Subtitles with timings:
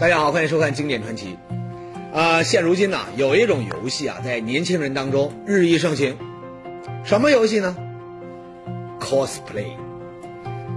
[0.00, 1.36] 大家好，欢迎收看《经典传奇》。
[2.18, 6.16] 啊，现如今呢，有一种游戏啊，在年轻人当中日益盛行。
[7.04, 7.76] 什么游戏呢
[8.98, 9.76] ？cosplay。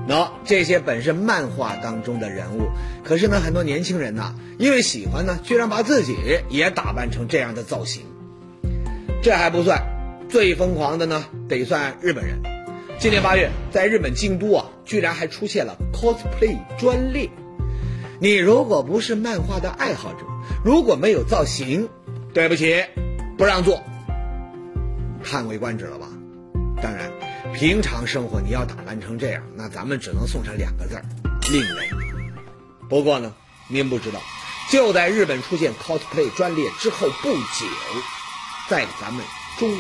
[0.10, 2.68] 那这些本是漫画当中的人物，
[3.06, 6.18] 可是呢，很多年轻人呐，因为喜欢呢，居然把自己
[6.50, 8.04] 也打扮成这样的造型。
[9.22, 9.82] 这还不算，
[10.28, 12.42] 最疯狂的呢，得算日本人。
[13.00, 17.30] 今年八月，在日本京都啊，居然还出现了 cosplay 专列。
[18.24, 20.20] 你如果不是漫画的爱好者，
[20.64, 21.90] 如果没有造型，
[22.34, 22.86] 对不起，
[23.38, 23.84] 不让做。
[25.22, 26.08] 叹为观止了吧？
[26.82, 27.12] 当然，
[27.54, 31.04] 平常生活你要打扮成这样，那咱们只能送上两个字儿：
[31.52, 31.90] 另类。
[32.88, 33.34] 不过呢，
[33.68, 34.22] 您不知道，
[34.72, 37.66] 就在日本出现 cosplay 专列之后不久，
[38.70, 39.22] 在咱们
[39.60, 39.80] 中国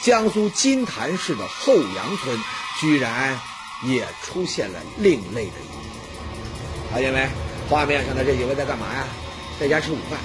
[0.00, 2.38] 江苏金坛市的后洋村，
[2.80, 3.38] 居然
[3.84, 6.90] 也出现了另类的一幕。
[6.90, 7.28] 看见没？
[7.68, 9.04] 画面上的这几位在干嘛呀？
[9.60, 10.18] 在家吃午饭。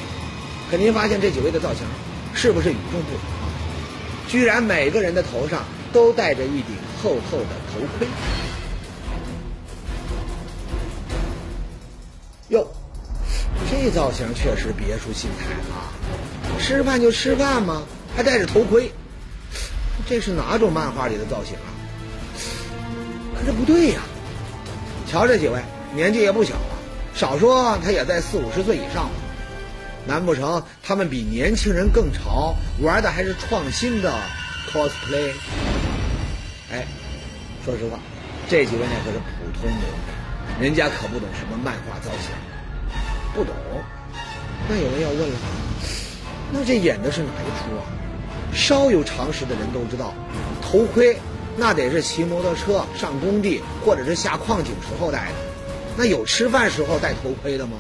[0.70, 1.86] 可您发现这几位的造型
[2.34, 3.20] 是不是与众不同？
[4.28, 8.08] 居然每个人的头上都戴着一顶厚厚的头盔。
[12.50, 12.68] 哟，
[13.70, 15.92] 这造型确实别出心裁啊！
[16.60, 17.84] 吃饭就吃饭嘛，
[18.16, 18.92] 还戴着头盔，
[20.08, 21.70] 这是哪种漫画里的造型啊？
[23.36, 24.02] 可这不对呀！
[25.08, 25.60] 瞧这几位，
[25.94, 26.56] 年纪也不小。
[27.16, 29.12] 少说他也在四五十岁以上吧？
[30.06, 34.12] 难不成他们比年轻人更潮，玩的还是创新的
[34.70, 35.32] cosplay？
[36.72, 36.86] 哎，
[37.64, 38.00] 说实话，
[38.50, 39.80] 这几位那可是普通人，
[40.60, 42.32] 人家可不懂什么漫画造型，
[43.34, 43.56] 不懂。
[44.68, 45.36] 那有人要问了，
[46.52, 47.86] 那这演的是哪一出啊？
[48.54, 50.14] 稍有常识的人都知道，
[50.62, 51.18] 头盔
[51.56, 55.53] 那得是骑摩托车上工地或者是下矿井时候戴的。
[55.98, 57.78] 那有吃饭时候戴头盔的吗？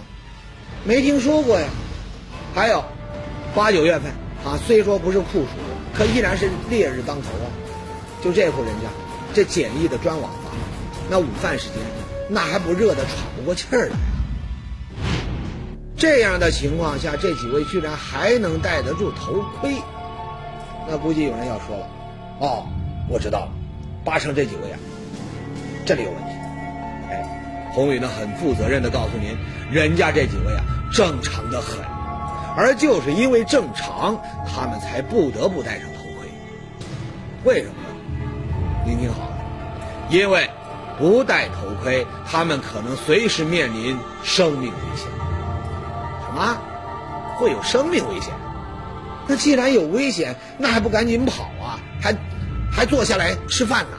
[0.86, 1.68] 没听说过呀。
[2.54, 2.84] 还有，
[3.56, 4.12] 八九月份
[4.46, 5.48] 啊，虽说不是酷暑，
[5.94, 7.50] 可依然是烈日当头啊。
[8.24, 8.88] 就这户人家，
[9.34, 10.52] 这简易的砖瓦房，
[11.10, 11.78] 那午饭时间，
[12.30, 13.96] 那还不热得喘不过气儿来。
[15.98, 19.76] 这样的情况下，这几位居然还能戴得住头盔，
[20.88, 21.88] 那估计有人要说了，
[22.40, 22.68] 哦，
[23.10, 23.52] 我知道了，
[24.06, 24.80] 八成这几位啊，
[25.86, 26.33] 这里有问题。
[27.74, 29.36] 宏宇呢，很负责任的告诉您，
[29.72, 31.84] 人家这几位啊，正常的很，
[32.56, 36.28] 而就是因为正常，他们才不得不戴上头盔。
[37.44, 37.90] 为什么呢？
[38.86, 39.38] 您听好了，
[40.10, 40.48] 因为
[41.00, 45.08] 不戴头盔，他们可能随时面临生命危险。
[46.28, 46.58] 什么？
[47.38, 48.32] 会有生命危险？
[49.26, 51.80] 那既然有危险，那还不赶紧跑啊？
[52.00, 52.16] 还
[52.72, 53.98] 还坐下来吃饭呢？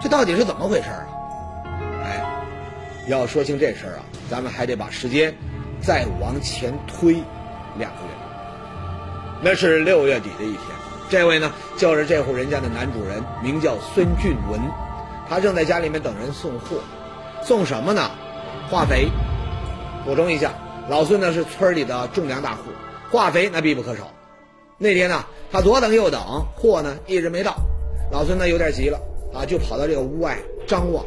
[0.00, 1.05] 这到底是怎么回事啊？
[3.06, 5.32] 要说清这事儿啊，咱们还得把时间
[5.80, 7.14] 再往前推
[7.78, 8.10] 两个月。
[9.42, 10.60] 那是六月底的一天，
[11.08, 14.60] 这位呢就是这户人家的男主人，名叫孙俊文，
[15.28, 16.78] 他正在家里面等人送货，
[17.42, 18.10] 送什么呢？
[18.68, 19.08] 化肥。
[20.04, 20.52] 补充一下，
[20.88, 22.62] 老孙呢是村里的种粮大户，
[23.10, 24.08] 化肥那必不可少。
[24.78, 26.20] 那天呢，他左等右等，
[26.56, 27.54] 货呢一直没到，
[28.10, 28.98] 老孙呢有点急了
[29.32, 30.36] 啊，就跑到这个屋外
[30.66, 31.04] 张望，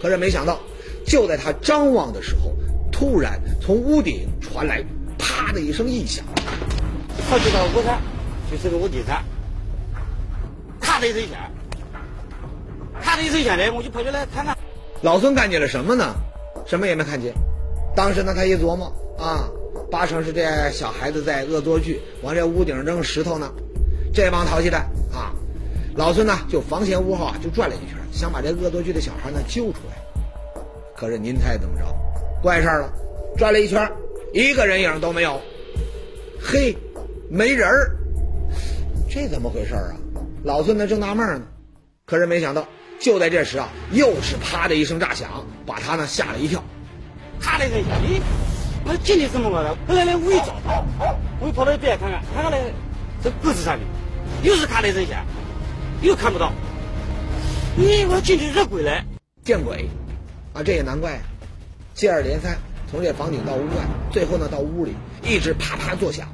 [0.00, 0.58] 可是没想到。
[1.06, 2.52] 就在他张望的时候，
[2.90, 4.84] 突然从屋顶传来
[5.16, 6.24] “啪”的一声异响。
[7.28, 8.00] 他就到屋上，
[8.50, 9.22] 就是个屋顶上，
[10.80, 11.38] 咔的一声响，
[13.00, 14.56] 咔的一声响呢，我就跑进来看看。
[15.02, 16.14] 老孙看见了什么呢？
[16.66, 17.32] 什么也没看见。
[17.94, 19.48] 当时呢，他一琢磨啊，
[19.90, 23.50] 八成是这小孩子在恶作剧，往这屋顶扔石头呢。
[24.12, 25.32] 这帮淘气蛋啊！
[25.94, 30.05] 老孙呢，就房前屋后啊，就转了一圈，想把这恶作剧的小孩呢揪出来。
[30.96, 31.84] 可是您猜怎么着？
[32.42, 32.92] 怪事儿了，
[33.36, 33.90] 转了一圈，
[34.32, 35.40] 一个人影都没有。
[36.40, 36.76] 嘿，
[37.28, 37.96] 没人儿，
[39.10, 39.92] 这怎么回事啊？
[40.42, 41.46] 老孙呢正纳闷呢，
[42.06, 42.66] 可是没想到，
[42.98, 46.62] 就在这时啊，又是啪的一声炸响，把他呢吓了一跳。
[47.40, 48.20] 咔的一声响，咦，
[48.86, 49.76] 我进去怎么了？
[49.86, 50.54] 后来来我一找，
[51.40, 52.58] 我又跑到一边看看，看看来
[53.22, 53.86] 这柜子上面
[54.42, 55.24] 又是咔的一声响，
[56.00, 56.52] 又看不到。
[57.78, 59.04] 咦，我进去惹鬼了，
[59.44, 59.88] 见鬼！
[60.56, 61.20] 啊，这也难怪，
[61.92, 62.56] 接二连三，
[62.90, 66.26] 从这房顶到屋外，最后呢到屋里，一直啪啪作响。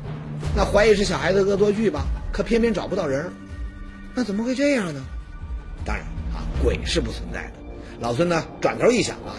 [0.55, 2.05] 那怀疑是小孩子恶作剧吧？
[2.33, 3.33] 可偏偏找不到人，
[4.15, 5.03] 那怎么会这样呢？
[5.85, 7.53] 当然啊，鬼是不存在的。
[7.99, 9.35] 老孙呢转头一想啊，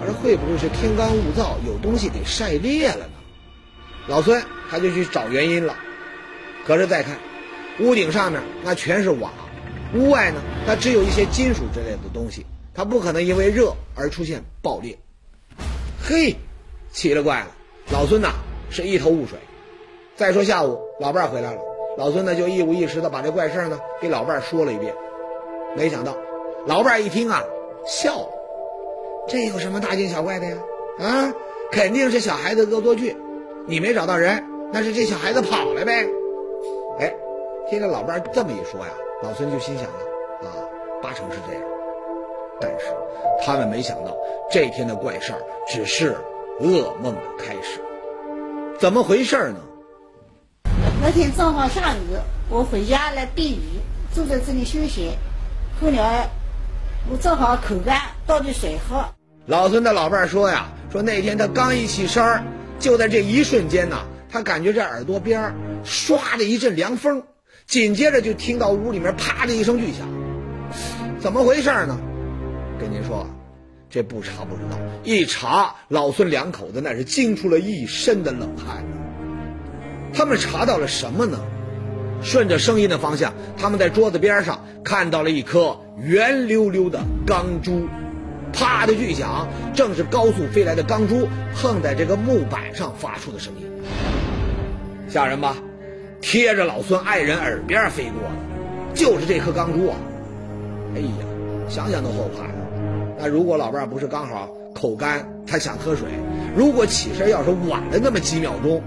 [0.00, 3.12] 我说会不会是天干物燥，有东西给晒裂了呢？
[4.06, 5.76] 老孙他就去找原因了。
[6.66, 7.18] 可是再看，
[7.80, 9.30] 屋顶上面那全是瓦，
[9.94, 12.46] 屋外呢它只有一些金属之类的东西。
[12.76, 14.98] 它不可能因为热而出现爆裂。
[16.04, 16.36] 嘿，
[16.92, 17.46] 奇了怪了，
[17.90, 18.28] 老孙呐
[18.70, 19.38] 是一头雾水。
[20.14, 21.60] 再说下午老伴儿回来了，
[21.96, 24.94] 老孙呢就一五一十的把这怪事儿呢给老伴儿说了一遍。
[25.76, 26.16] 没想到
[26.66, 27.42] 老伴儿一听啊
[27.86, 28.28] 笑了，
[29.26, 30.56] 这有什么大惊小怪的呀？
[30.98, 31.34] 啊，
[31.72, 33.16] 肯定是小孩子恶作剧，
[33.66, 36.06] 你没找到人，那是这小孩子跑了呗。
[36.98, 37.14] 哎，
[37.68, 38.92] 听着老伴儿这么一说呀，
[39.22, 40.48] 老孙就心想了啊，
[41.02, 41.62] 八成是这样。
[42.60, 42.86] 但是
[43.44, 44.16] 他们没想到
[44.50, 46.16] 这天的怪事儿只是
[46.60, 47.80] 噩梦的开始。
[48.78, 49.60] 怎么回事呢？
[51.02, 52.16] 那天正好下雨，
[52.48, 53.80] 我回家来避雨，
[54.12, 55.12] 坐在这里休息。
[55.80, 56.28] 后来
[57.10, 59.04] 我正好口干，倒点水喝。
[59.46, 62.42] 老孙的老伴儿说呀，说那天他刚一起身儿，
[62.80, 63.98] 就在这一瞬间呐，
[64.30, 65.54] 他感觉这耳朵边儿
[65.84, 67.22] 唰的一阵凉风，
[67.66, 70.08] 紧接着就听到屋里面啪的一声巨响。
[71.20, 71.98] 怎么回事呢？
[72.78, 73.26] 跟您说，
[73.88, 78.84] 这不查不知道，一查老孙两口子那是惊出了一身的冷汗。
[80.12, 81.38] 他们查到了什么呢？
[82.22, 87.86] 顺着声音的方向，他们在桌子边上看到了一颗圆溜溜的钢珠，
[88.52, 93.70] 啪的巨响，正是高速飞来的钢珠碰在这个木板上发出的声音。
[95.08, 95.56] 吓人吧？
[96.22, 99.96] 贴着老孙爱人耳边飞过的，就是这颗钢珠啊！
[100.94, 101.06] 哎呀，
[101.68, 102.55] 想想都后怕。
[103.18, 106.08] 那如果老伴儿不是刚好口干，他想喝水，
[106.56, 108.82] 如果起身要是晚了那么几秒钟。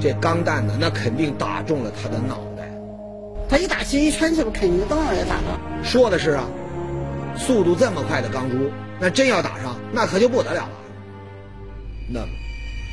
[0.00, 2.72] 这钢弹呢，那肯定打中了他的脑袋。
[3.48, 5.58] 他一打气一穿这不，肯定当然也打了。
[5.82, 6.44] 说的是啊，
[7.36, 8.70] 速度这么快的钢珠，
[9.00, 10.70] 那真要打上，那可就不得了了。
[12.08, 12.28] 那么，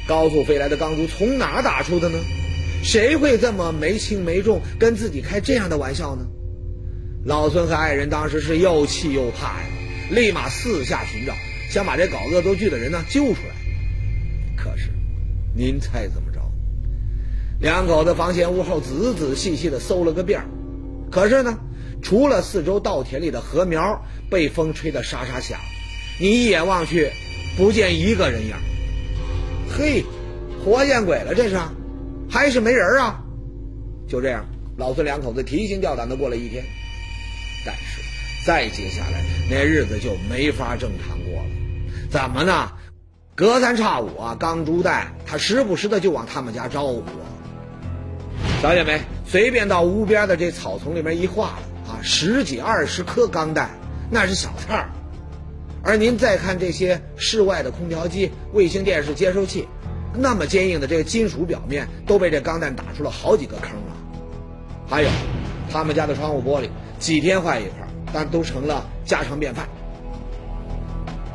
[0.08, 2.18] 高速飞来的钢珠从哪打出的呢？
[2.84, 6.26] 谁会这么没轻没重跟自己开这样的玩笑呢？
[7.24, 9.68] 老孙和爱人当时是又气又怕呀，
[10.10, 11.34] 立马四下寻找，
[11.70, 13.56] 想把这搞恶作剧的人呢揪出来。
[14.56, 14.90] 可是，
[15.54, 16.42] 您猜怎么着？
[17.60, 20.44] 两口子房前屋后仔仔细细的搜了个遍，
[21.10, 21.58] 可是呢，
[22.02, 25.60] 除了四周稻田里的禾苗被风吹得沙沙响，
[26.20, 27.12] 你一眼望去，
[27.58, 28.56] 不见一个人影。
[29.70, 30.04] 嘿，
[30.64, 31.58] 活见鬼了，这是，
[32.30, 33.22] 还是没人啊？
[34.08, 34.46] 就这样，
[34.78, 36.64] 老孙两口子提心吊胆的过了一天。
[37.66, 38.02] 但是，
[38.46, 41.50] 再接下来那日子就没法正常过了。
[42.12, 42.72] 怎么呢？
[43.34, 47.04] 隔三差五啊，钢珠弹他时不时的就往他们家招呼。
[48.62, 49.02] 瞧见没？
[49.26, 51.58] 随便到屋边的这草丛里面一画
[51.88, 53.72] 啊，十几二十颗钢弹，
[54.12, 54.90] 那是小菜儿。
[55.82, 59.68] 而您再看这些室外的空调机、卫星电视接收器，
[60.14, 63.98] 那么坚硬的这个金属表面都被这钢弹打出了好几个坑了。
[64.88, 65.10] 还有，
[65.72, 66.70] 他们家的窗户玻璃
[67.00, 67.85] 几天坏一块，
[68.16, 69.68] 但都成了家常便饭。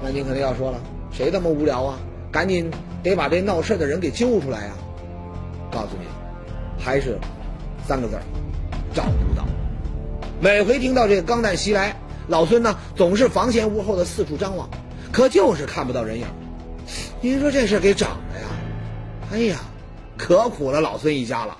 [0.02, 0.80] 那您肯定要说了，
[1.12, 1.98] 谁这么无聊啊？
[2.32, 2.70] 赶紧
[3.02, 4.72] 得把这闹事的人给揪出来呀！
[5.70, 6.06] 告诉你。
[6.82, 7.18] 还是
[7.86, 8.22] 三个字儿，
[8.94, 9.44] 找不到。
[10.40, 11.94] 每回听到这个钢弹袭来，
[12.28, 14.66] 老孙呢总是房前屋后的四处张望，
[15.12, 16.26] 可就是看不到人影。
[17.20, 18.46] 您说这事给整的呀？
[19.32, 19.58] 哎呀，
[20.16, 21.54] 可苦了老孙一家了。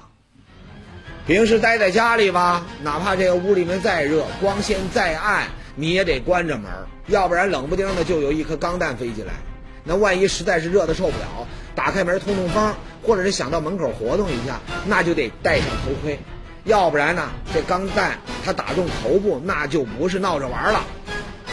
[1.30, 5.46] 平时待在家里吧，哪怕这个屋里面再热，光线再暗，
[5.76, 6.68] 你也得关着门，
[7.06, 9.32] 要不然冷不丁的就有一颗钢弹飞进来。
[9.84, 16.18] 那万一实在是热的受不了，打开门通通风，或者是想到门口活动一下，那就得戴上头盔，
[16.64, 20.84] 要不然呢，这钢弹它打中头部，那就不是闹着玩了。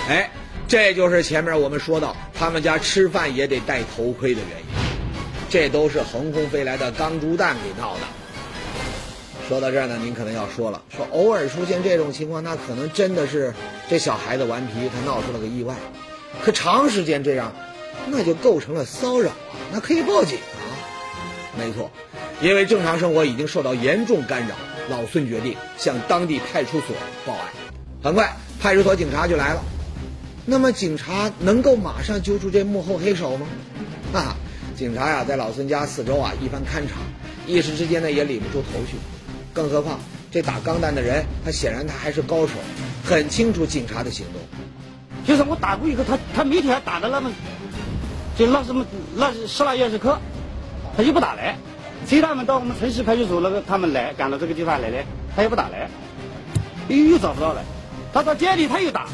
[0.09, 0.31] 哎，
[0.67, 4.65] 这就是前面我们说到他们家吃饭也得戴头盔的原因，
[5.51, 8.01] 这都是横空飞来的钢珠弹给闹的。
[9.47, 13.53] 说到这儿呢，您可能要说了，说偶尔出现这种情况，那可能真的是
[13.89, 15.73] 这小孩子顽皮，他闹出了个意外，
[16.43, 17.53] 可长时间这样。
[18.09, 20.63] 那就构成了骚扰啊，那可以报警啊。
[21.57, 21.91] 没错，
[22.41, 24.55] 因为正常生活已经受到严重干扰，
[24.89, 27.47] 老孙决定向当地派出所报案。
[28.01, 29.61] 很快，派出所警察就来了。
[30.45, 33.47] 那么，警察能够马上揪出这幕后黑手吗？
[34.13, 34.35] 哈，
[34.77, 37.01] 警察呀，在老孙家四周啊一番勘查，
[37.45, 38.95] 一时之间呢也理不出头绪。
[39.57, 39.99] 更何况，
[40.31, 42.53] 这打钢弹的人，他显然他还是高手，
[43.03, 44.39] 很清楚警察的行动。
[45.25, 47.31] 就是我打过以后，他他每天打的那么。
[48.37, 48.85] 就那什么，
[49.15, 50.19] 那十来月是课，
[50.95, 51.57] 他就不打来。
[52.05, 55.03] 随他们到我们城市派出所那个，他们来赶到这个地方来了，
[55.35, 55.89] 他也不打来，
[56.87, 57.63] 又又找不到了。
[58.13, 59.07] 他到家里他又打，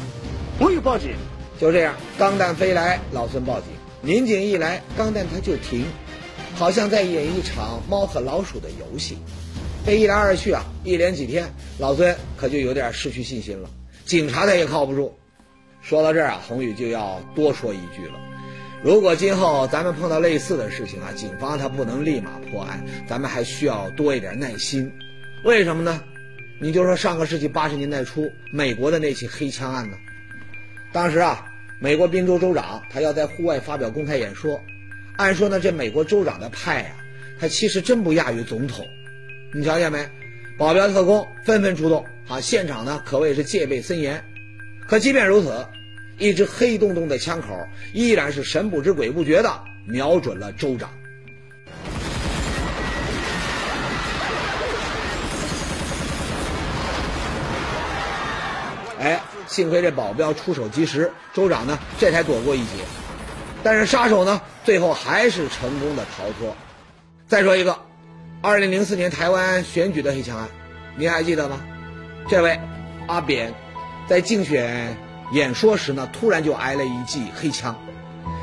[0.58, 1.12] 我又报警。
[1.58, 3.68] 就这样，钢弹飞来，老孙报警。
[4.02, 5.86] 民警一来，钢弹他就停，
[6.54, 9.16] 好像在演一场猫和老鼠的游戏。
[9.86, 13.68] 这一来二去啊，一连几天，老孙可就有点失去信心了。
[14.06, 15.14] 警察他也靠不住。
[15.82, 18.18] 说到这儿啊，宏宇就要多说一句了。
[18.82, 24.90] 如果今后咱们碰到类似的事情啊，警方他不能立马破案，咱们还需要多一点耐心。
[25.44, 26.02] 为什么呢？
[26.62, 29.98] 你就说上个世纪八十年代初美国的那起黑枪案呢？
[30.94, 31.44] 当时啊，
[31.78, 34.58] 美国宾州州长他要在户外发表公开演说，
[35.18, 36.96] 按说呢，这美国州长的派呀，
[37.38, 38.86] 他其实真不亚于总统。
[39.54, 40.04] 你瞧见没？
[40.58, 44.24] 保镖特工纷纷出动，啊，现场呢可谓是戒备森严。
[44.88, 45.66] 可即便如此。
[46.16, 47.48] 一支黑洞洞的枪口
[47.92, 50.88] 依然是神不知鬼不觉的瞄准了州长。
[59.00, 62.84] 哎，幸亏这保镖出手及时，州长呢这才躲过一劫。
[63.64, 66.56] 但是杀手呢，最后还是成功的逃脱。
[67.26, 67.76] 再说一个，
[68.44, 70.48] 二零零四年台湾选举的黑枪案，
[70.98, 71.62] 您还记得吗？
[72.28, 72.60] 这位
[73.06, 73.54] 阿扁
[74.06, 74.98] 在竞选。
[75.32, 77.74] 演说时呢，突然就挨了一记黑枪，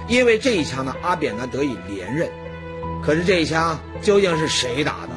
[0.08, 2.28] 因为这一枪呢，阿扁呢得以连任。
[3.04, 5.10] 可是这一枪究竟是谁打的？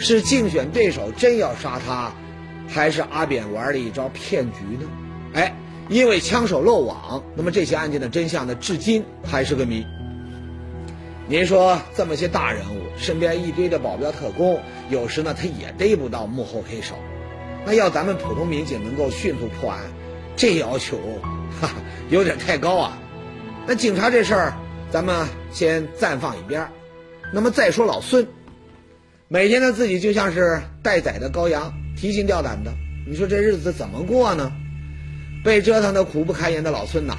[0.00, 2.12] 是竞选对手真要杀他，
[2.68, 4.88] 还是阿扁玩了一招骗局呢？
[5.34, 5.54] 哎，
[5.88, 9.86] 因为枪手漏网，那么这些案件的真相呢，至今还是个谜。
[11.28, 16.94] 您说这么些大人物，身边一堆的保镖特工，有时呢他也逮不到幕后黑手，
[17.64, 19.80] 那要咱们普通民警能够迅速破案？
[20.36, 20.98] 这要求，
[21.60, 21.70] 哈，
[22.08, 22.98] 有点太高啊。
[23.66, 24.54] 那警察这事儿，
[24.90, 26.68] 咱们先暂放一边。
[27.32, 28.26] 那么再说老孙，
[29.28, 32.72] 每天他自己就像是待宰的羔羊，提心吊胆的。
[33.06, 34.52] 你说这日子怎么过呢？
[35.44, 37.16] 被折腾的苦不堪言的老孙呐，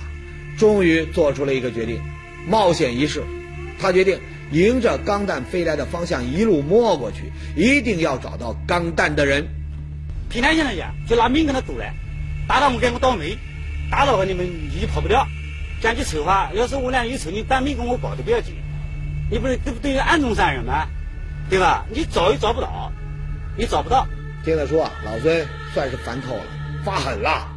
[0.58, 2.02] 终于做出了一个决定，
[2.48, 3.22] 冒险一试。
[3.80, 4.20] 他决定
[4.54, 9.48] 迎着钢弹飞来的方向一路摸过去，一定要找到钢弹的人。
[10.30, 11.86] 平台现在讲，就拿命跟他赌了。
[12.48, 13.36] 打到我跟我倒霉，
[13.90, 15.26] 打到我你们你就跑不掉。
[15.82, 18.54] 讲句丑话，要是我俩有仇，你当面跟我搞都不要紧，
[19.32, 19.98] 你不是这不对？
[19.98, 20.88] 暗中杀人吗？
[21.50, 21.86] 对吧？
[21.90, 22.92] 你找也找不到，
[23.58, 24.08] 你找不到。
[24.46, 26.46] 听他说啊，老孙算是烦透了，
[26.86, 27.48] 发狠了。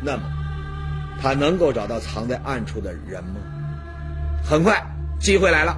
[0.00, 0.22] 那么，
[1.20, 3.40] 他能够找到藏在暗处的人吗？
[4.44, 4.80] 很快，
[5.18, 5.76] 机会来了。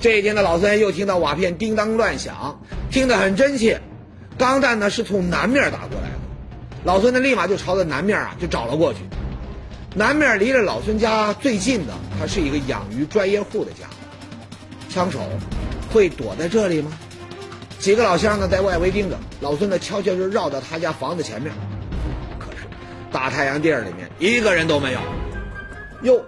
[0.00, 3.80] 这一天的老孙又听到瓦片叮当乱响，听得很真切。
[4.38, 6.18] 钢弹呢是从南面打过来的。
[6.84, 9.00] 老孙呢，立马就朝着南面啊，就找了过去。
[9.94, 13.84] 南面离着老孙家最近的，他是一个养鱼专业户的家。
[14.88, 15.20] 枪手
[15.92, 16.92] 会躲在这里吗？
[17.78, 19.18] 几个老乡呢，在外围盯着。
[19.42, 21.52] 老孙呢，悄悄就绕到他家房子前面。
[22.38, 22.66] 可是，
[23.12, 25.00] 大太阳地儿里面一个人都没有。
[26.04, 26.24] 哟，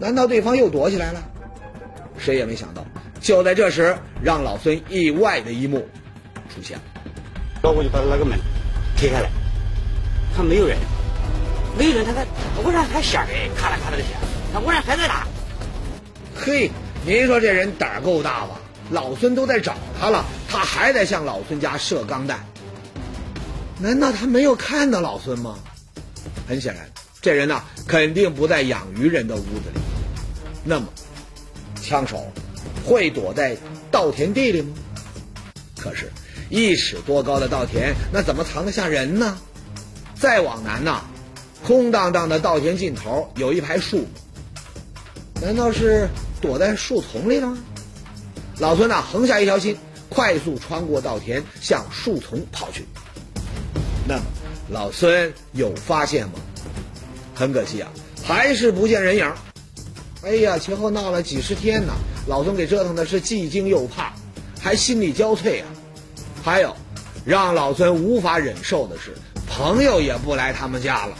[0.00, 1.22] 难道对方又躲起来了？
[2.18, 2.84] 谁也没想到，
[3.20, 5.86] 就在这时，让老孙意外的一幕
[6.54, 6.84] 出现了。
[7.62, 8.38] 然后我就把那个门。
[8.96, 9.28] 推开来，
[10.36, 10.78] 看没有人，
[11.76, 12.24] 没有人，他在
[12.62, 14.12] 屋上还响哎，咔啦咔啦的响，
[14.52, 15.26] 他屋上还在打。
[16.36, 16.70] 嘿，
[17.04, 18.60] 您说这人胆儿够大吧？
[18.90, 22.38] 老孙都在找他了，他还在向老孙家射钢弹。
[23.80, 25.58] 难道他没有看到老孙吗？
[26.46, 26.86] 很显然，
[27.20, 29.80] 这人呢肯定不在养鱼人的屋子里。
[30.62, 30.86] 那么，
[31.84, 32.26] 枪手
[32.84, 33.56] 会躲在
[33.90, 34.74] 稻田地里吗？
[35.78, 36.10] 可是。
[36.50, 39.36] 一尺多高的稻田，那怎么藏得下人呢？
[40.14, 41.00] 再往南呐，
[41.64, 44.06] 空荡荡的稻田尽头有一排树，
[45.40, 46.06] 难道是
[46.42, 47.58] 躲在树丛里了吗？
[48.58, 49.76] 老孙呐，横下一条心，
[50.10, 52.84] 快速穿过稻田，向树丛跑去。
[54.06, 54.22] 那么，
[54.68, 56.34] 老孙有发现吗？
[57.34, 57.90] 很可惜啊，
[58.22, 59.32] 还是不见人影。
[60.24, 61.92] 哎呀，前后闹了几十天呢，
[62.26, 64.14] 老孙给折腾的是既惊又怕，
[64.58, 65.66] 还心力交瘁啊。
[66.42, 66.74] 还有，
[67.26, 69.12] 让老孙无法忍受的是，
[69.46, 71.16] 朋友也不来他们家了。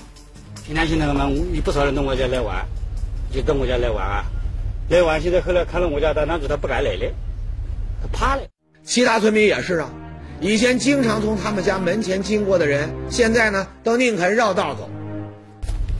[0.66, 2.64] 平常现在嘛，你不少人到我家来玩，
[3.30, 4.25] 就到我家来玩啊，
[4.88, 5.20] 来玩。
[5.20, 7.12] 现在后来看到我家大男主，他不敢来了，
[8.00, 8.42] 他怕了。
[8.82, 9.90] 其他村民也是啊，
[10.40, 14.88] 以前经常从他们家门前经过的人，现在呢都宁肯绕道走，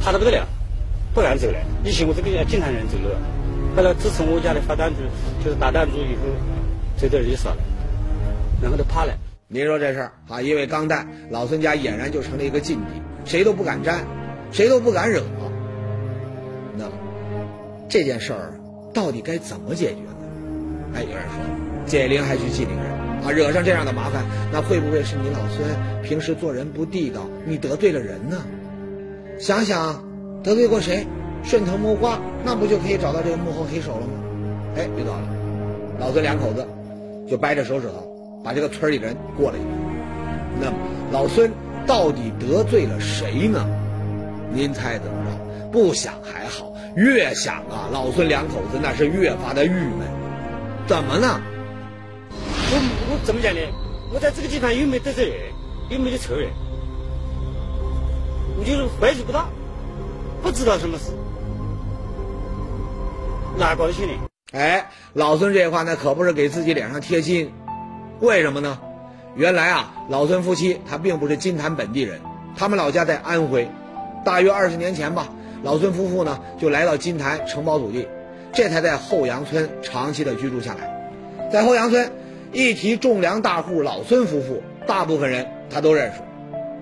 [0.01, 0.47] 怕的不得了，
[1.15, 1.59] 不敢走了。
[1.85, 3.09] 以前我这个家经常人走路，
[3.77, 5.01] 后来自从我家里发弹珠，
[5.45, 6.27] 就是打弹珠以后，
[6.97, 7.59] 走的人就少了。
[8.61, 9.15] 然后都怕了。
[9.47, 14.05] 您说这事儿啊，因为钢弹，老孙家俨然就成了一个禁地，谁都不敢沾，
[14.51, 15.23] 谁都不敢惹。
[16.77, 16.87] 那
[17.89, 18.55] 这件事儿
[18.93, 20.97] 到底该怎么解决呢？
[20.97, 22.87] 哎，有人说，解铃还须系铃人
[23.25, 28.43] 啊，惹上这样的麻烦，那会不会是你老孙平时做人不地道，你得罪了人呢？
[29.39, 30.04] 想想
[30.45, 31.05] 得罪过谁，
[31.43, 34.13] 顺藤摸瓜，那不就可以找到这个幕后黑手了吗？
[34.77, 35.23] 哎，遇到了。
[35.99, 36.67] 老孙两口子
[37.27, 38.13] 就掰着手指头。
[38.45, 39.73] 把这个村里人过了一遍，
[40.61, 40.77] 那么
[41.11, 41.51] 老孙
[41.87, 43.67] 到底得罪了谁呢？
[44.53, 45.71] 您猜怎么着？
[45.73, 50.07] 不想还好，越想啊，老孙两口子那是越发的郁闷。
[50.87, 51.41] 怎么呢？
[52.71, 53.61] 我我怎么讲呢？
[54.13, 55.37] 我在这个地方又没得罪人，
[55.89, 56.51] 又没得仇人，
[58.59, 59.49] 我就是怀疑不到，
[60.45, 61.05] 不知道什么事，
[63.59, 64.13] 哪高兴呢？
[64.53, 67.51] 哎，老孙这话呢，可不是给自己脸上贴金。
[68.21, 68.79] 为什么呢？
[69.35, 72.21] 原来啊，老孙夫妻他并不是金坛本地人，
[72.59, 73.71] 他们老家在安徽。
[74.23, 75.29] 大约二十年前吧，
[75.63, 78.07] 老孙夫妇呢就来到金坛承包土地，
[78.53, 81.49] 这才在后阳村长期的居住下来。
[81.51, 82.13] 在后阳村，
[82.53, 86.19] 一提种粮大户老孙夫妇，大部分人他都认识。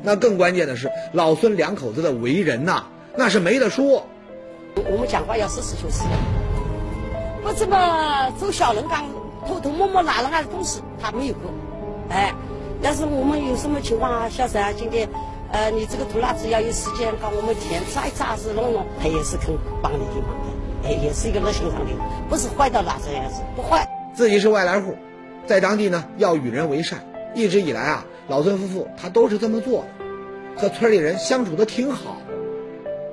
[0.02, 4.07] 那更关键的是，老孙两口子的为人呐，那是没得说。
[4.90, 6.02] 我们讲话要实事求是。
[7.42, 9.04] 不怎么走小人岗，
[9.47, 11.50] 偷偷摸摸拿人家的东西，他没有过。
[12.09, 12.33] 哎，
[12.81, 15.09] 要是我们有什么情况啊，小沈啊，今天，
[15.50, 21.90] 呃，你这个土垃圾要有时间帮我们田扎一扎子弄弄，他也是肯帮你的忙的，哎，也是一个热心肠的，
[22.28, 23.87] 不是坏到哪这样子，不坏。
[24.14, 24.95] 自己是外来户，
[25.47, 27.00] 在当地呢要与人为善，
[27.35, 29.85] 一直以来啊，老孙夫妇他都是这么做
[30.57, 32.16] 的，和村里人相处的挺好。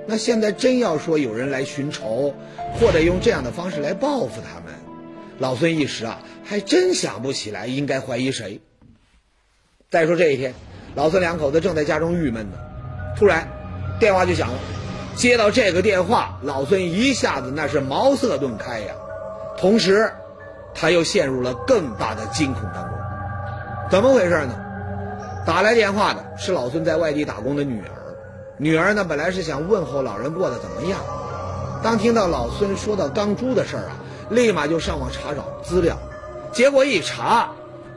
[0.09, 2.33] 那现在真要说有人来寻仇，
[2.79, 4.73] 或者用这样的方式来报复他们，
[5.37, 8.59] 老孙一时啊还真想不起来应该怀疑谁。
[9.91, 10.55] 再说这一天，
[10.95, 12.57] 老孙两口子正在家中郁闷呢，
[13.19, 13.47] 突然
[13.99, 14.57] 电话就响了。
[15.15, 18.95] 接到这个电话，老孙一下子那是茅塞顿开呀，
[19.57, 20.11] 同时
[20.73, 22.97] 他又陷入了更大的惊恐当中。
[23.91, 24.59] 怎么回事呢？
[25.45, 27.98] 打来电话的是老孙在外地打工的女儿。
[28.61, 30.99] 女儿呢，本来是想问候老人过得怎么样，
[31.81, 33.95] 当听到老孙说到钢珠的事儿啊，
[34.29, 35.97] 立马就上网查找资料，
[36.51, 37.51] 结果一查，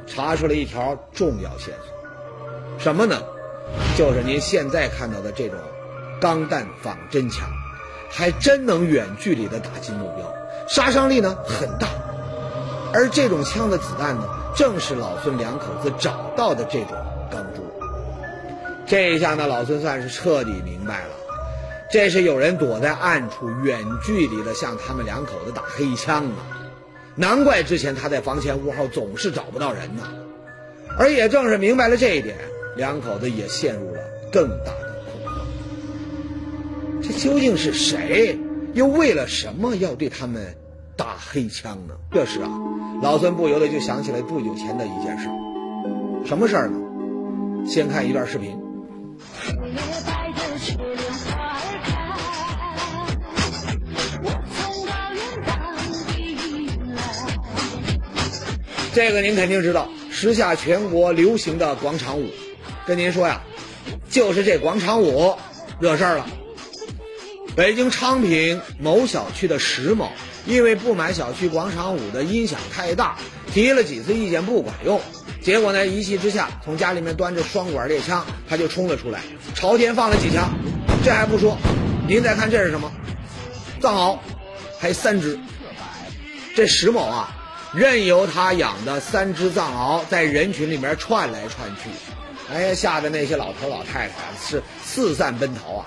[0.07, 3.21] 查出了一条重要线索，什么呢？
[3.99, 5.59] 就是您现在看到的这种
[6.21, 7.49] 钢弹仿真枪，
[8.09, 10.33] 还真能远距离的打击目标，
[10.69, 11.89] 杀伤力呢很大，
[12.95, 14.23] 而这种枪的子弹呢，
[14.55, 16.91] 正是老孙两口子找到的这种
[17.33, 17.72] 钢珠。
[18.87, 21.15] 这一下呢，老孙算是彻底明白了，
[21.91, 26.71] 这是有人躲在暗处，远距离的向他们两口子打黑枪啊！
[27.15, 30.03] 难怪之前他在房前屋后总是找不到人呢。
[30.99, 32.37] 而也正是明白了这一点，
[32.77, 35.47] 两口子也陷入了更大的恐慌。
[37.03, 38.39] 这究竟是谁？
[38.75, 40.55] 又为了什么要对他们
[40.97, 41.95] 打黑枪呢？
[42.11, 42.51] 这时啊，
[43.03, 45.29] 老孙不由得就想起来不久前的一件事。
[46.27, 46.79] 什么事儿呢？
[47.67, 48.62] 先看一段视频。
[58.95, 62.31] 这个您肯定知道，时下全国流行的广场舞，
[62.87, 63.41] 跟您说呀，
[64.11, 65.35] 就是这广场舞
[65.81, 66.27] 惹事儿了。
[67.57, 70.11] 北京昌平某小区的石某，
[70.47, 73.17] 因为不满小区广场舞的音响太大，
[73.53, 75.01] 提了几次意见不管用，
[75.43, 79.21] 结果呢，一气之下，从家里面端着双管猎枪，他就冲了出来，
[79.55, 80.49] 朝天放了几枪。
[81.05, 81.59] 这还不说，
[82.07, 82.93] 您再看这是什么？
[83.81, 84.19] 藏獒，
[84.79, 85.39] 还三只。
[86.55, 87.39] 这石某啊。
[87.75, 91.89] 任由他养的三只藏獒在人群里面窜来窜去，
[92.53, 95.87] 哎，吓得那些老头老太太是四散奔逃啊！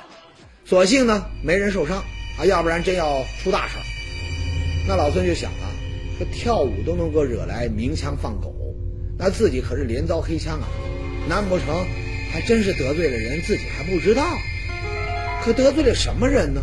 [0.66, 1.98] 所幸呢，没人受伤
[2.40, 3.76] 啊，要不然真要出大事。
[4.88, 5.70] 那老孙就想啊，
[6.18, 8.52] 这跳舞都能够惹来鸣枪放狗，
[9.18, 10.68] 那自己可是连遭黑枪啊！
[11.28, 11.68] 难不成
[12.32, 14.24] 还真是得罪了人，自己还不知道？
[15.44, 16.62] 可得罪了什么人呢？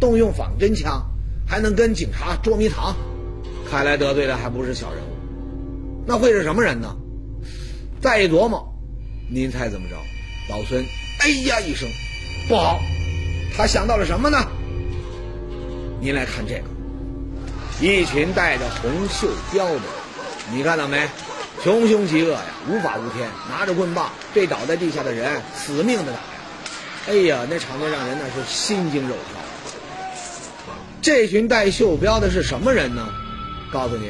[0.00, 1.04] 动用仿真枪，
[1.46, 2.96] 还能跟警察捉迷藏？
[3.68, 6.96] 看来得罪的还不是小人物，那会是什么人呢？
[8.00, 8.66] 再一琢磨，
[9.28, 9.96] 您猜怎么着？
[10.48, 10.84] 老孙
[11.20, 11.88] 哎呀一声，
[12.48, 12.80] 不好！
[13.56, 14.38] 他想到了什么呢？
[16.00, 16.64] 您来看这个，
[17.80, 19.80] 一群戴着红袖标的，
[20.54, 21.06] 你看到没？
[21.62, 26.24] 穷凶极恶呀，无法无天，拿着棍棒对倒在地下的人死命的打呀！
[27.08, 29.40] 哎呀，那场面让人那是心惊肉跳。
[31.02, 33.08] 这群戴袖标的是什么人呢？
[33.72, 34.08] 告诉您，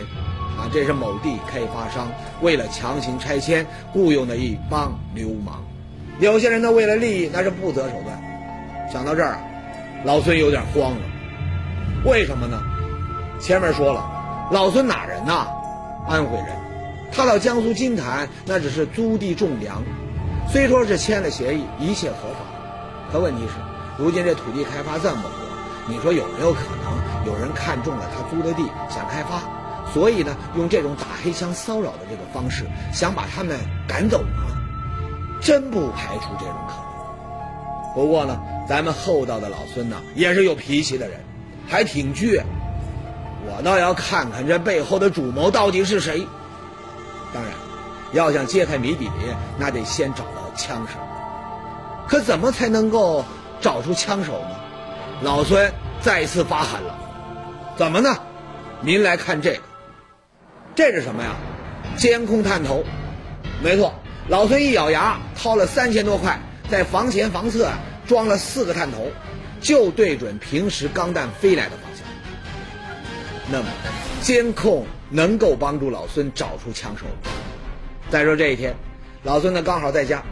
[0.59, 5.65] 啊，这是某地开发商为了强行拆迁雇佣的一帮流氓。
[6.21, 8.21] 有些人呢，为了利益那是不择手段。
[8.93, 9.39] 想到这儿，
[10.05, 11.01] 老孙有点慌了。
[12.05, 12.61] 为什么呢？
[13.41, 14.05] 前面说了，
[14.53, 15.47] 老孙哪人呐？
[16.07, 16.68] 安徽人。
[17.13, 19.83] 他到江苏金坛那只是租地种粮，
[20.51, 23.55] 虽说是签了协议，一切合法，可问题是，
[24.03, 25.31] 如今这土地开发这么火。
[25.91, 29.43] 你说有没有可能有人看中了他租的地，想开发，
[29.93, 34.29] 所以呢，用这种打黑枪骚扰的这个方式，想把他们赶走呢？
[35.41, 37.95] 真不排除这种可能。
[37.95, 41.19] 不过呢，咱们厚道的老孙呢，也是有脾气的人，
[41.67, 42.43] 还挺倔。
[43.47, 46.27] 我倒要看看这背后的主谋到底是谁。
[47.33, 47.53] 当然，
[48.13, 49.11] 要想揭开谜底，
[49.59, 50.95] 那得先找到枪手。
[52.07, 53.25] 可怎么才能够
[53.61, 54.57] 找出枪手呢？
[55.23, 56.99] 老孙再次发狠了。
[57.77, 58.17] 怎么呢？
[58.81, 59.63] 您来看这个，
[60.75, 61.35] 这是什么呀？
[61.97, 62.85] 监控探头。
[63.63, 63.93] 没错，
[64.29, 67.69] 老孙一咬牙，掏了三千多块，在房前房侧
[68.07, 69.11] 装了四个探头，
[69.61, 71.88] 就对准平时钢弹飞来的方向。
[73.51, 73.69] 那么，
[74.21, 77.07] 监控能够帮助老孙找出枪手。
[78.11, 78.75] 再说这一天，
[79.23, 80.23] 老孙呢刚好在家，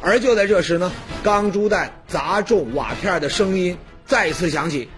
[0.00, 0.90] 而就在这时呢，
[1.22, 4.88] 钢珠弹砸中瓦片的声音再次响起。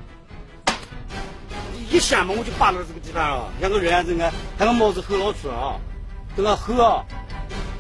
[1.90, 5.74] 一下嘛，我就扒到这个地方了，两个人啊，那个帽子吼老粗啊，
[6.36, 7.04] 这个吼啊，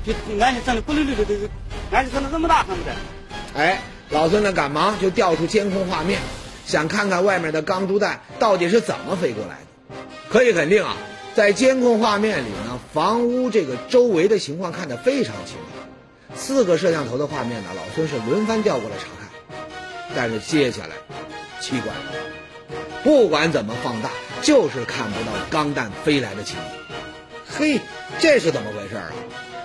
[0.04, 1.48] 就眼睛睁的咕噜噜的，这个
[1.92, 2.92] 眼睛睁的这么大，看不见。
[3.54, 3.80] 哎，
[4.10, 6.20] 老孙呢赶忙就调出监控画面，
[6.66, 9.66] 想看看外面的钢珠弹到底是怎么飞过来的。
[10.34, 10.96] 可以肯定啊，
[11.36, 16.34] 在监控画面里呢，房屋这个周围的情况看得非常清楚。
[16.34, 19.28] 四个摄像头的画面呢，老孙是轮番调过来查看，
[20.16, 20.90] 但是接下来
[21.60, 22.74] 奇怪了。
[23.04, 24.10] 不管怎么放大，
[24.42, 26.96] 就是看不到钢弹飞来的情景。
[27.56, 27.80] 嘿，
[28.18, 29.12] 这是怎么回事啊？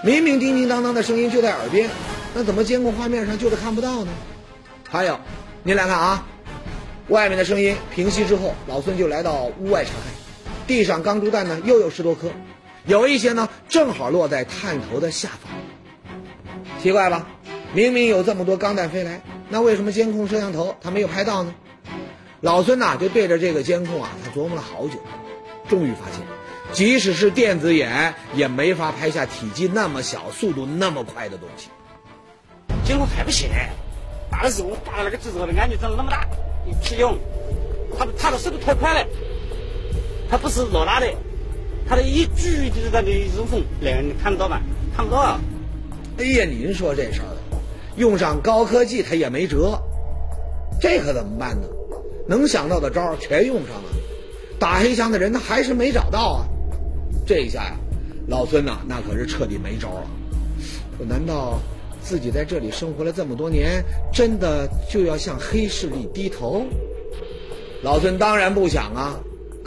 [0.03, 1.89] 明明叮叮当当的声音就在耳边，
[2.35, 4.11] 那怎么监控画面上就是看不到呢？
[4.87, 5.19] 还有，
[5.63, 6.27] 您来看啊，
[7.07, 10.13] 外面的声音平息之后，老孙就来到屋外查看，
[10.69, 12.29] 地上钢珠弹呢又有十多颗，
[12.85, 15.51] 有一些呢正好落在探头的下方。
[16.79, 17.25] 奇怪吧？
[17.73, 21.55] 明明有这么多钢弹飞来，那为什么监控摄像头它没有拍到呢？
[22.41, 24.99] 老孙呐，就对着这个监控啊，他琢磨了好久，
[25.67, 26.21] 终于发现，
[26.71, 31.69] 即使是电子眼也没法拍下体积那么小、速度那么快的东西。
[32.85, 33.49] 监控还不行，
[34.29, 36.27] 打的时候我打了那个纸之后，的眼睛睁得那么大，
[36.67, 37.17] 一屁用，
[37.97, 39.07] 他他的速度太快了，
[40.29, 41.07] 他不是老大的，
[41.87, 44.59] 他的一举就是在那入缝，那个你看不到吗？
[44.95, 45.39] 看不到啊。
[46.17, 47.33] 哎呀，您说这事儿，
[47.95, 49.79] 用上高科技他也没辙，
[50.79, 51.67] 这可怎么办呢？
[52.27, 53.89] 能想到的招全用上了，
[54.59, 56.45] 打黑枪的人他还是没找到啊！
[57.25, 57.75] 这一下呀，
[58.27, 60.07] 老孙呐那可是彻底没招了。
[61.07, 61.59] 难道
[62.01, 66.65] 自己在这里生活了这么多年，真的就要向黑势力低头？
[67.81, 69.19] 老孙当然不想啊，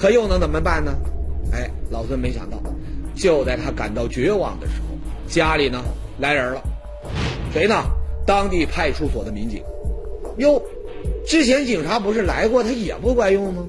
[0.02, 0.92] 可又能怎么办呢？
[1.52, 2.60] 哎，老孙没想到，
[3.14, 5.80] 就在他感到绝望的时候，家里呢
[6.18, 6.60] 来人了，
[7.54, 7.84] 谁呢？
[8.26, 9.62] 当地派出所的民警。
[10.38, 10.60] 哟。
[11.24, 13.64] 之前警察不是来过，他也不管用吗？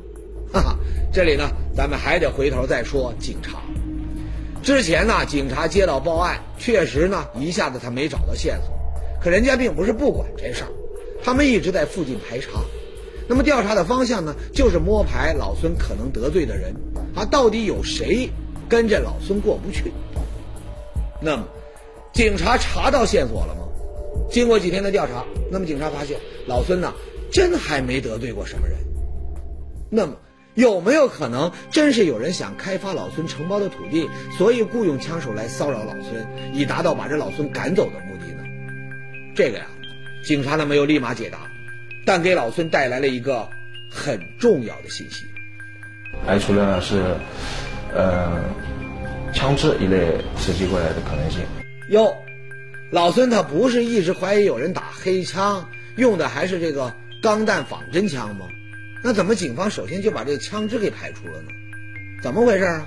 [0.51, 0.75] 哈哈，
[1.13, 3.59] 这里呢，咱们还得回头再说警察。
[4.63, 8.73] 之前呢，警察接到报案，确实呢，一下子他没找到线索，
[9.21, 10.71] 可人家并不是不管这事儿，
[11.23, 12.49] 他们一直在附近排查。
[13.27, 16.73] 那么调查的方向呢，就是摸排老孙可能得罪的人
[17.15, 18.29] 啊，到底有谁
[18.67, 19.91] 跟着老孙过不去？
[21.21, 21.47] 那么，
[22.13, 23.61] 警察查到线索了吗？
[24.29, 26.93] 经过几天的调查，那么警察发现老孙呢。
[27.31, 28.77] 真还没得罪过什么人，
[29.89, 30.13] 那么
[30.53, 34.07] 有没有可能真是有人想开发老孙承包的土地，
[34.37, 38.43] 所以雇佣枪手来骚扰老孙，以达到把这老孙赶走的目的呢？
[39.35, 39.65] 这个呀，
[40.23, 41.49] 警察呢没有立马解答，
[42.05, 43.49] 但给老孙带来了一个
[43.89, 45.25] 很重要的信息，
[46.25, 47.15] 排除了是，
[47.93, 48.43] 呃，
[49.33, 51.41] 枪支一类袭击过来的可能性。
[51.89, 52.15] 哟，
[52.91, 56.93] 老孙他不是一直怀疑有人打黑枪，用的还是这个。
[57.21, 58.45] 钢弹仿真枪吗？
[59.01, 61.47] 那怎么警方首先就把这枪支给排除了呢？
[62.21, 62.85] 怎么回事啊？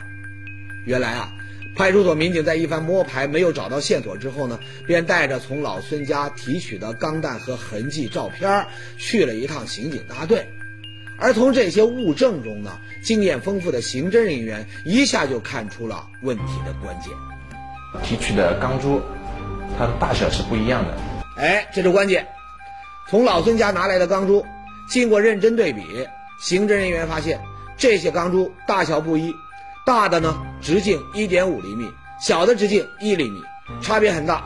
[0.84, 1.32] 原来啊，
[1.76, 10.48] 派出所民警在一番摸排没有找到线索之后呢，便带着从老孙家提取的钢弹和痕迹照片去了一趟刑警大队。
[11.18, 17.12] 而从这些物证中呢，经验丰富的刑侦人员一下就看出了问题的关键。
[18.02, 19.00] 提取的钢珠，
[19.78, 20.94] 它的大小是不一样的。
[21.36, 22.26] 哎，这是关键。
[23.08, 24.44] 从老孙家拿来的钢珠，
[24.88, 25.82] 经过认真对比，
[26.40, 27.40] 刑侦人员发现
[27.76, 29.34] 这些钢珠大小不一，
[29.86, 31.88] 大的呢直径一点五厘米，
[32.20, 33.40] 小的直径一厘米，
[33.80, 34.42] 差别很大。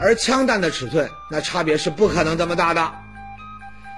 [0.00, 2.92] 而枪弹的尺寸，那差别是不可能这么大的。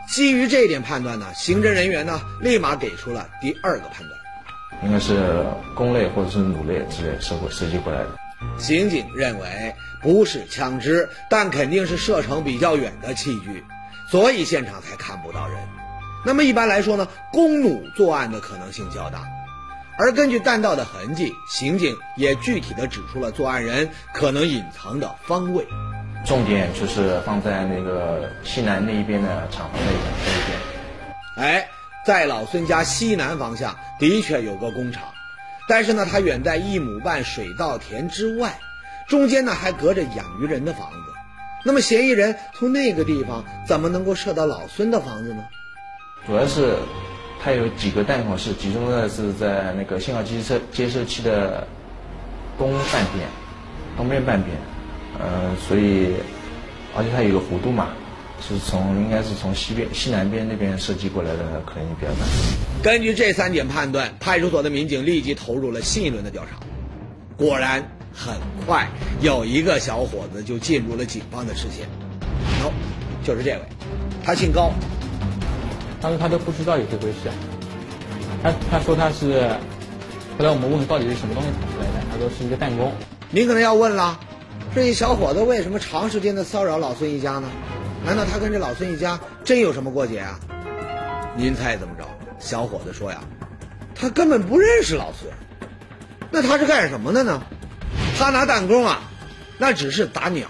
[0.06, 4.12] 基于这一点判断呢，刑侦人员呢立马给出了第二个判断，
[4.84, 8.10] 应该是弓类或者是弩类之类设设计过来的。
[8.58, 13.64] 刑警认为不是枪支，但肯定是射程比较远的器具。
[14.10, 15.58] 所以现场才看不到人。
[16.26, 19.24] 那么一般来说呢，弓弩作案的可能性较大。
[19.98, 25.66] 而根据弹道的痕迹，刑警也具体的指出了作案人可能隐藏的方位。
[26.26, 29.96] 重点就是放在那个西南那一边的厂房那一
[30.46, 30.58] 边。
[31.36, 31.68] 哎，
[32.04, 35.04] 在老孙家西南方向的确有个工厂，
[35.68, 38.58] 但是呢，它远在一亩半水稻田之外，
[39.08, 40.98] 中间呢还隔着养鱼人的房子。
[41.64, 45.42] 那么嫌疑人从那个地方怎么能够射到老孙的房子呢？
[46.26, 46.76] 主要是
[47.46, 51.64] 它有几个弹孔是集中的是在那个信号接收接收器的
[52.58, 53.24] 东半边，
[53.96, 54.56] 东边半边，
[55.20, 56.14] 呃，所以
[56.96, 57.90] 而且它有个弧度嘛，
[58.40, 62.26] 是从应该是从西边西南边那边射击过来的可能比较大。
[62.82, 66.58] 根据这三点判断，派出所的民警立即投入了新一轮的调查。
[67.36, 67.80] 果然，
[68.12, 68.34] 很
[68.66, 68.88] 快
[69.20, 71.86] 有一个小伙子就进入了警方的视线。
[72.60, 72.72] 喏，
[73.24, 73.60] 就是这位，
[74.24, 74.72] 他姓高，
[76.00, 77.30] 当时他都不知道有这回事，
[78.42, 79.48] 他他说他是，
[80.38, 82.92] 后来我们问到底是什么东西捅出来的，他说是一个弹弓。
[83.30, 84.18] 您可能要问了，
[84.74, 87.48] 这一小伙子为什么长时间的骚扰老孙一家呢？
[88.04, 90.38] 难道他跟这老孙一家真有什么过节啊？
[91.36, 92.04] 您猜怎么着？
[92.38, 93.20] 小伙子说呀，
[93.94, 95.32] 他根本不认识老孙。
[96.30, 97.42] 那他是干什么的呢？
[98.18, 99.00] 他拿弹弓啊，
[99.58, 100.46] 那只是打鸟，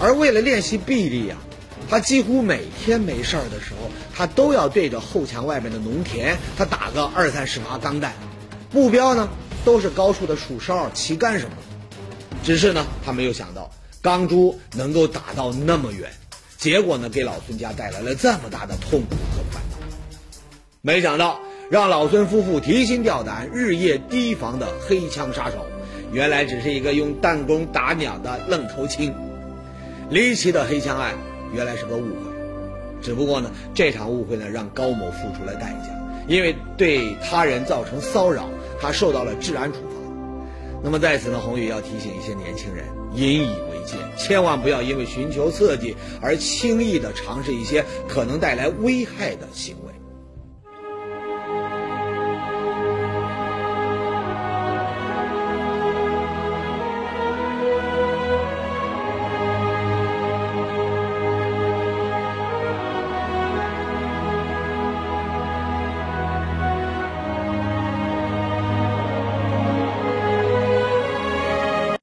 [0.00, 1.36] 而为了练习臂力啊，
[1.88, 8.12] 他几乎每天没事儿的时候，他都要对着后墙外面的农田，他打个二三十发钢弹，
[8.72, 9.28] 目标呢
[9.64, 12.36] 都是高处的树梢、旗杆什么的。
[12.42, 13.70] 只是呢，他没有想到
[14.02, 16.10] 钢珠能够打到那么远，
[16.56, 19.78] 结果呢，给老孙家带来了这么大的痛苦和烦恼。
[20.82, 21.40] 没想到。
[21.68, 25.66] 让老孙夫妇提心吊胆、日夜提防的黑枪杀手，
[26.12, 29.12] 原来只是一个用弹弓打鸟的愣头青。
[30.08, 31.16] 离奇的黑枪案
[31.52, 32.30] 原来是个误会，
[33.02, 35.90] 只不过呢，这场误会呢让高某付出了代价，
[36.28, 38.48] 因为对他人造成骚扰，
[38.80, 39.96] 他受到了治安处罚。
[40.82, 49.85] 那么在此呢，宏宇要提醒一些年轻人，引以为戒，千万不要因为寻求刺激而轻易的尝试一些可能带来危害的行为。